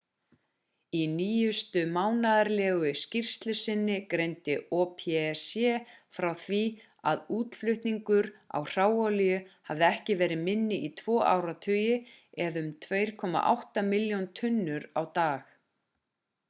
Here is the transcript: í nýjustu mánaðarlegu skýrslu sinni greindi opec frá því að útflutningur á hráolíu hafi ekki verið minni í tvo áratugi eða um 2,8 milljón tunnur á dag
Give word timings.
í 0.99 0.99
nýjustu 1.15 1.81
mánaðarlegu 1.97 2.93
skýrslu 3.01 3.53
sinni 3.59 3.97
greindi 4.13 4.55
opec 4.77 5.43
frá 6.17 6.29
því 6.45 6.61
að 7.11 7.21
útflutningur 7.41 8.31
á 8.57 8.59
hráolíu 8.71 9.37
hafi 9.69 9.85
ekki 9.89 10.15
verið 10.23 10.41
minni 10.47 10.79
í 10.87 10.89
tvo 11.03 11.17
áratugi 11.35 11.99
eða 12.47 12.63
um 12.65 12.71
2,8 12.89 13.85
milljón 13.93 14.25
tunnur 14.41 14.91
á 14.99 15.01
dag 15.21 15.53